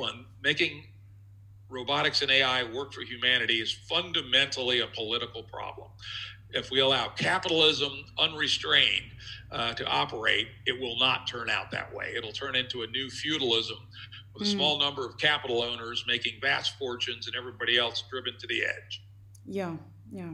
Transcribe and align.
one, 0.00 0.24
making 0.42 0.84
robotics 1.68 2.22
and 2.22 2.30
AI 2.30 2.64
work 2.64 2.92
for 2.92 3.02
humanity 3.02 3.60
is 3.60 3.72
fundamentally 3.88 4.80
a 4.80 4.86
political 4.88 5.42
problem. 5.42 5.88
If 6.52 6.70
we 6.70 6.80
allow 6.80 7.08
capitalism 7.08 7.92
unrestrained 8.18 9.12
uh, 9.52 9.74
to 9.74 9.86
operate, 9.86 10.48
it 10.66 10.80
will 10.80 10.98
not 10.98 11.28
turn 11.28 11.48
out 11.48 11.70
that 11.70 11.94
way. 11.94 12.14
It'll 12.16 12.32
turn 12.32 12.56
into 12.56 12.82
a 12.82 12.88
new 12.88 13.08
feudalism 13.08 13.78
with 14.34 14.42
a 14.42 14.46
mm. 14.46 14.52
small 14.52 14.78
number 14.78 15.06
of 15.06 15.16
capital 15.16 15.62
owners 15.62 16.04
making 16.08 16.40
vast 16.40 16.76
fortunes 16.76 17.28
and 17.28 17.36
everybody 17.36 17.78
else 17.78 18.02
driven 18.10 18.36
to 18.38 18.46
the 18.48 18.64
edge. 18.64 19.02
Yeah, 19.46 19.76
yeah. 20.10 20.30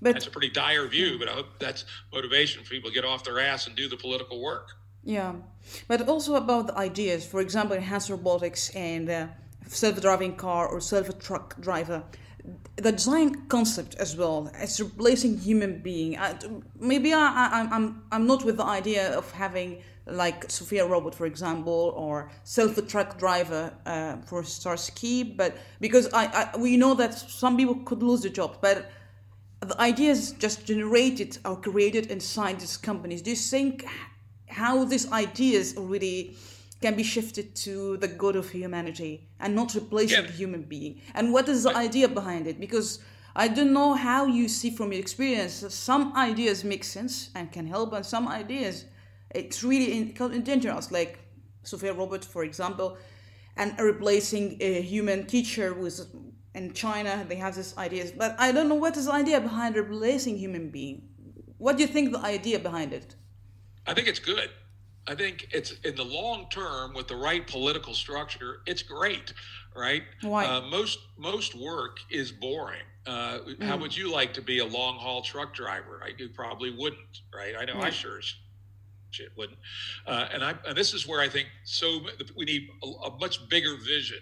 But 0.00 0.14
that's 0.14 0.26
a 0.26 0.30
pretty 0.30 0.50
dire 0.50 0.86
view, 0.86 1.18
but 1.18 1.28
I 1.28 1.32
hope 1.32 1.58
that's 1.58 1.84
motivation 2.12 2.62
for 2.62 2.70
people 2.70 2.90
to 2.90 2.94
get 2.94 3.04
off 3.04 3.24
their 3.24 3.40
ass 3.40 3.66
and 3.66 3.76
do 3.76 3.88
the 3.88 3.96
political 3.96 4.42
work. 4.42 4.70
Yeah, 5.06 5.34
but 5.86 6.08
also 6.08 6.34
about 6.34 6.66
the 6.66 6.76
ideas. 6.76 7.24
For 7.24 7.40
example, 7.40 7.76
enhanced 7.76 8.10
robotics 8.10 8.70
and 8.74 9.08
uh, 9.08 9.26
self-driving 9.68 10.34
car 10.34 10.66
or 10.66 10.80
self-truck 10.80 11.60
driver. 11.60 12.02
The 12.74 12.90
design 12.90 13.46
concept 13.46 13.94
as 14.00 14.16
well 14.16 14.50
as 14.52 14.80
replacing 14.80 15.38
human 15.38 15.80
being. 15.80 16.18
Maybe 16.80 17.14
I, 17.14 17.20
I, 17.20 17.68
I'm 17.70 18.02
I'm 18.10 18.26
not 18.26 18.44
with 18.44 18.56
the 18.56 18.64
idea 18.64 19.16
of 19.16 19.30
having 19.30 19.80
like 20.06 20.50
Sophia 20.50 20.84
robot, 20.84 21.14
for 21.14 21.26
example, 21.26 21.94
or 21.96 22.28
self-truck 22.42 23.16
driver 23.16 23.72
uh, 23.86 24.16
for 24.28 24.42
Starsky, 24.42 25.22
but 25.22 25.56
because 25.80 26.12
I, 26.12 26.50
I 26.54 26.56
we 26.58 26.76
know 26.76 26.94
that 26.94 27.14
some 27.14 27.56
people 27.56 27.76
could 27.84 28.02
lose 28.02 28.22
their 28.22 28.32
job, 28.32 28.58
but 28.60 28.90
the 29.60 29.80
ideas 29.80 30.32
just 30.32 30.66
generated 30.66 31.38
or 31.44 31.56
created 31.56 32.06
inside 32.10 32.58
these 32.58 32.76
companies. 32.76 33.22
Do 33.22 33.30
you 33.30 33.36
think 33.36 33.84
how 34.56 34.84
these 34.84 35.10
ideas 35.12 35.76
already 35.76 36.36
can 36.80 36.94
be 36.94 37.02
shifted 37.02 37.54
to 37.64 37.96
the 37.98 38.08
good 38.08 38.36
of 38.36 38.50
humanity 38.50 39.28
and 39.40 39.54
not 39.54 39.74
replacing 39.74 40.22
yeah. 40.22 40.30
the 40.30 40.36
human 40.42 40.62
being? 40.62 41.00
And 41.14 41.32
what 41.32 41.48
is 41.48 41.62
the 41.64 41.74
idea 41.76 42.08
behind 42.08 42.46
it? 42.46 42.58
Because 42.58 43.00
I 43.34 43.48
don't 43.48 43.72
know 43.72 43.94
how 43.94 44.26
you 44.26 44.48
see 44.48 44.70
from 44.70 44.92
your 44.92 45.00
experience. 45.00 45.64
Some 45.74 46.16
ideas 46.16 46.64
make 46.64 46.84
sense 46.84 47.30
and 47.34 47.52
can 47.52 47.66
help, 47.66 47.92
and 47.92 48.04
some 48.04 48.26
ideas 48.28 48.86
it's 49.34 49.62
really 49.62 50.14
dangerous. 50.52 50.90
Like 50.90 51.18
Sophia 51.62 51.92
Robert, 51.92 52.24
for 52.24 52.42
example, 52.44 52.96
and 53.56 53.78
replacing 53.78 54.56
a 54.60 54.80
human 54.80 55.26
teacher 55.26 55.74
with 55.74 55.96
in 56.54 56.72
China 56.72 57.24
they 57.28 57.36
have 57.36 57.54
these 57.54 57.76
ideas, 57.76 58.10
but 58.10 58.34
I 58.38 58.50
don't 58.50 58.68
know 58.70 58.80
what 58.86 58.96
is 58.96 59.04
the 59.06 59.12
idea 59.12 59.38
behind 59.40 59.76
replacing 59.76 60.38
human 60.38 60.70
being. 60.70 61.02
What 61.58 61.76
do 61.76 61.82
you 61.82 61.88
think 61.88 62.12
the 62.12 62.20
idea 62.36 62.58
behind 62.58 62.94
it? 62.94 63.14
I 63.86 63.94
think 63.94 64.08
it's 64.08 64.18
good. 64.18 64.50
I 65.08 65.14
think 65.14 65.48
it's 65.52 65.72
in 65.84 65.94
the 65.94 66.04
long 66.04 66.46
term 66.50 66.92
with 66.92 67.06
the 67.06 67.16
right 67.16 67.46
political 67.46 67.94
structure, 67.94 68.58
it's 68.66 68.82
great, 68.82 69.32
right? 69.74 70.02
Why? 70.22 70.44
Uh, 70.44 70.62
most 70.62 70.98
most 71.16 71.54
work 71.54 71.98
is 72.10 72.32
boring. 72.32 72.82
Uh, 73.06 73.38
mm. 73.38 73.62
How 73.62 73.76
would 73.76 73.96
you 73.96 74.10
like 74.10 74.34
to 74.34 74.42
be 74.42 74.58
a 74.58 74.64
long 74.64 74.96
haul 74.96 75.22
truck 75.22 75.54
driver? 75.54 76.00
I 76.04 76.10
you 76.18 76.28
probably 76.28 76.70
wouldn't, 76.76 77.20
right? 77.32 77.54
I 77.56 77.64
know 77.64 77.74
yeah. 77.74 77.84
I 77.84 77.90
sure 77.90 78.20
shit 79.16 79.32
wouldn't. 79.36 79.58
Uh, 80.06 80.28
and 80.32 80.44
I 80.44 80.54
and 80.66 80.76
this 80.76 80.92
is 80.92 81.06
where 81.06 81.20
I 81.20 81.28
think 81.28 81.48
so 81.64 82.00
we 82.36 82.44
need 82.44 82.68
a, 82.82 82.86
a 83.06 83.18
much 83.18 83.48
bigger 83.48 83.76
vision. 83.84 84.18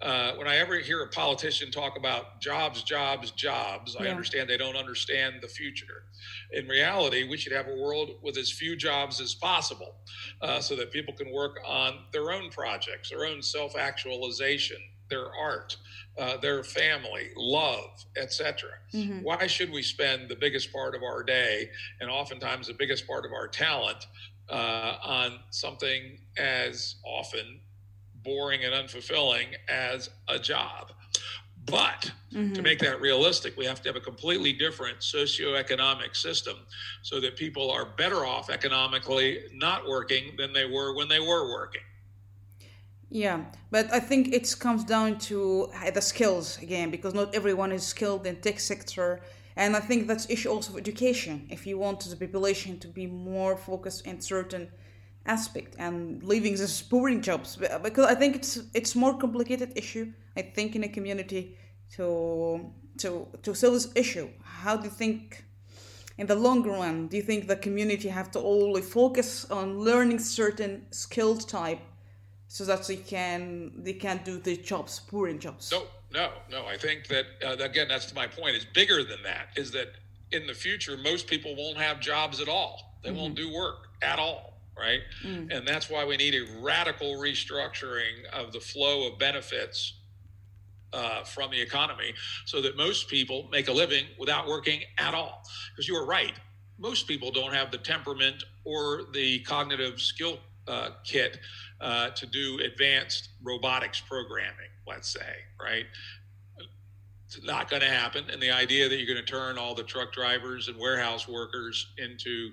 Uh, 0.00 0.32
when 0.32 0.48
I 0.48 0.56
ever 0.56 0.78
hear 0.78 1.02
a 1.02 1.08
politician 1.08 1.70
talk 1.70 1.96
about 1.96 2.40
jobs, 2.40 2.82
jobs, 2.82 3.30
jobs, 3.30 3.96
yeah. 3.98 4.06
I 4.06 4.10
understand 4.10 4.48
they 4.48 4.56
don't 4.56 4.76
understand 4.76 5.36
the 5.40 5.48
future. 5.48 6.04
In 6.52 6.66
reality, 6.66 7.28
we 7.28 7.36
should 7.36 7.52
have 7.52 7.68
a 7.68 7.76
world 7.76 8.10
with 8.22 8.36
as 8.36 8.50
few 8.50 8.76
jobs 8.76 9.20
as 9.20 9.34
possible, 9.34 9.94
uh, 10.40 10.60
so 10.60 10.74
that 10.76 10.90
people 10.90 11.14
can 11.14 11.32
work 11.32 11.60
on 11.66 12.00
their 12.12 12.32
own 12.32 12.50
projects, 12.50 13.10
their 13.10 13.24
own 13.24 13.42
self 13.42 13.76
actualization, 13.76 14.78
their 15.08 15.32
art. 15.34 15.76
Uh, 16.18 16.36
their 16.36 16.62
family, 16.62 17.30
love, 17.38 18.04
etc. 18.18 18.68
Mm-hmm. 18.92 19.20
Why 19.22 19.46
should 19.46 19.72
we 19.72 19.80
spend 19.80 20.28
the 20.28 20.36
biggest 20.36 20.70
part 20.70 20.94
of 20.94 21.02
our 21.02 21.22
day 21.22 21.70
and 22.02 22.10
oftentimes 22.10 22.66
the 22.66 22.74
biggest 22.74 23.06
part 23.06 23.24
of 23.24 23.32
our 23.32 23.48
talent 23.48 24.06
uh, 24.48 24.96
on 25.02 25.38
something 25.50 26.18
as 26.36 26.96
often 27.04 27.60
boring 28.22 28.64
and 28.64 28.74
unfulfilling 28.74 29.54
as 29.68 30.10
a 30.28 30.38
job. 30.38 30.92
But 31.66 32.10
mm-hmm. 32.32 32.54
to 32.54 32.62
make 32.62 32.80
that 32.80 33.00
realistic, 33.00 33.56
we 33.56 33.64
have 33.66 33.80
to 33.82 33.88
have 33.88 33.96
a 33.96 34.00
completely 34.00 34.52
different 34.52 34.98
socioeconomic 34.98 36.16
system 36.16 36.56
so 37.02 37.20
that 37.20 37.36
people 37.36 37.70
are 37.70 37.84
better 37.84 38.26
off 38.26 38.50
economically 38.50 39.44
not 39.52 39.86
working 39.86 40.34
than 40.36 40.52
they 40.52 40.64
were 40.64 40.94
when 40.96 41.08
they 41.08 41.20
were 41.20 41.52
working. 41.52 41.82
Yeah, 43.10 43.44
but 43.70 43.92
I 43.92 44.00
think 44.00 44.32
it 44.32 44.56
comes 44.58 44.84
down 44.84 45.18
to 45.30 45.70
the 45.92 46.00
skills 46.00 46.58
again 46.62 46.90
because 46.90 47.12
not 47.12 47.34
everyone 47.34 47.70
is 47.70 47.86
skilled 47.86 48.26
in 48.26 48.36
tech 48.36 48.58
sector 48.58 49.20
and 49.56 49.76
I 49.76 49.80
think 49.80 50.06
that's 50.06 50.28
issue 50.30 50.50
also 50.50 50.72
of 50.72 50.78
education. 50.78 51.46
If 51.50 51.66
you 51.66 51.78
want 51.78 52.00
the 52.00 52.16
population 52.16 52.78
to 52.80 52.88
be 52.88 53.06
more 53.06 53.56
focused 53.56 54.06
in 54.06 54.20
certain 54.20 54.68
aspect 55.26 55.76
and 55.78 56.22
leaving 56.22 56.54
the 56.54 56.82
boring 56.90 57.20
jobs, 57.20 57.58
because 57.82 58.06
I 58.06 58.14
think 58.14 58.36
it's 58.36 58.60
it's 58.74 58.94
more 58.94 59.16
complicated 59.18 59.72
issue. 59.76 60.12
I 60.36 60.42
think 60.42 60.74
in 60.74 60.84
a 60.84 60.88
community 60.88 61.56
to 61.96 62.72
to 62.98 63.28
to 63.42 63.54
solve 63.54 63.74
this 63.74 63.92
issue. 63.94 64.28
How 64.42 64.76
do 64.76 64.84
you 64.84 64.90
think? 64.90 65.44
In 66.18 66.26
the 66.26 66.34
long 66.34 66.62
run, 66.62 67.08
do 67.08 67.16
you 67.16 67.22
think 67.22 67.48
the 67.48 67.56
community 67.56 68.08
have 68.08 68.30
to 68.32 68.38
only 68.38 68.82
focus 68.82 69.50
on 69.50 69.78
learning 69.78 70.18
certain 70.18 70.84
skills 70.90 71.46
type 71.46 71.80
so 72.48 72.64
that 72.66 72.86
they 72.86 72.96
can 72.96 73.72
they 73.82 73.94
can 73.94 74.20
do 74.22 74.38
the 74.38 74.56
jobs, 74.58 75.00
boring 75.00 75.38
jobs? 75.38 75.72
No, 76.12 76.30
no. 76.50 76.66
I 76.66 76.76
think 76.76 77.06
that 77.08 77.26
uh, 77.44 77.56
again, 77.62 77.88
that's 77.88 78.14
my 78.14 78.26
point. 78.26 78.56
Is 78.56 78.64
bigger 78.64 79.02
than 79.04 79.22
that. 79.24 79.48
Is 79.56 79.70
that 79.72 79.94
in 80.30 80.46
the 80.46 80.54
future, 80.54 80.96
most 80.96 81.26
people 81.26 81.54
won't 81.56 81.78
have 81.78 82.00
jobs 82.00 82.40
at 82.40 82.48
all. 82.48 82.98
They 83.02 83.10
mm-hmm. 83.10 83.18
won't 83.18 83.34
do 83.34 83.52
work 83.52 83.88
at 84.02 84.18
all, 84.18 84.58
right? 84.78 85.00
Mm. 85.24 85.54
And 85.54 85.66
that's 85.66 85.90
why 85.90 86.04
we 86.04 86.16
need 86.16 86.34
a 86.34 86.60
radical 86.60 87.16
restructuring 87.16 88.24
of 88.32 88.52
the 88.52 88.60
flow 88.60 89.08
of 89.08 89.18
benefits 89.18 89.94
uh, 90.92 91.24
from 91.24 91.50
the 91.50 91.60
economy, 91.60 92.12
so 92.44 92.60
that 92.60 92.76
most 92.76 93.08
people 93.08 93.48
make 93.50 93.68
a 93.68 93.72
living 93.72 94.04
without 94.18 94.46
working 94.46 94.82
at 94.98 95.14
all. 95.14 95.42
Because 95.70 95.88
you 95.88 95.96
are 95.96 96.04
right, 96.04 96.34
most 96.78 97.08
people 97.08 97.30
don't 97.30 97.54
have 97.54 97.70
the 97.70 97.78
temperament 97.78 98.44
or 98.64 99.04
the 99.12 99.40
cognitive 99.40 100.00
skill 100.00 100.38
uh, 100.68 100.90
kit 101.04 101.38
uh, 101.80 102.10
to 102.10 102.26
do 102.26 102.58
advanced 102.62 103.30
robotics 103.42 104.00
programming 104.00 104.68
let's 104.86 105.12
say, 105.12 105.34
right? 105.60 105.86
It's 107.26 107.42
not 107.44 107.70
going 107.70 107.82
to 107.82 107.88
happen. 107.88 108.26
And 108.30 108.42
the 108.42 108.50
idea 108.50 108.88
that 108.88 108.96
you're 108.96 109.06
going 109.06 109.24
to 109.24 109.30
turn 109.30 109.58
all 109.58 109.74
the 109.74 109.82
truck 109.82 110.12
drivers 110.12 110.68
and 110.68 110.78
warehouse 110.78 111.26
workers 111.26 111.92
into 111.98 112.50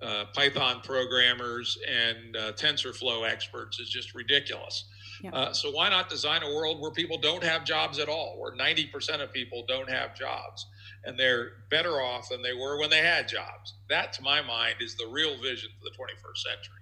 uh, 0.00 0.26
Python 0.34 0.80
programmers 0.82 1.76
and 1.86 2.36
uh, 2.36 2.52
TensorFlow 2.52 3.28
experts 3.28 3.80
is 3.80 3.88
just 3.88 4.14
ridiculous. 4.14 4.84
Yep. 5.22 5.34
Uh, 5.34 5.52
so 5.52 5.70
why 5.70 5.90
not 5.90 6.08
design 6.08 6.42
a 6.42 6.54
world 6.54 6.80
where 6.80 6.92
people 6.92 7.18
don't 7.18 7.42
have 7.42 7.64
jobs 7.64 7.98
at 7.98 8.08
all, 8.08 8.36
where 8.38 8.52
90% 8.52 9.20
of 9.20 9.32
people 9.32 9.64
don't 9.68 9.90
have 9.90 10.14
jobs, 10.14 10.64
and 11.04 11.18
they're 11.18 11.50
better 11.68 12.00
off 12.00 12.30
than 12.30 12.40
they 12.40 12.54
were 12.54 12.78
when 12.78 12.88
they 12.88 13.02
had 13.02 13.28
jobs? 13.28 13.74
That, 13.90 14.14
to 14.14 14.22
my 14.22 14.40
mind, 14.40 14.76
is 14.80 14.94
the 14.96 15.06
real 15.08 15.36
vision 15.42 15.68
for 15.78 15.84
the 15.84 15.90
21st 15.90 16.38
century. 16.38 16.79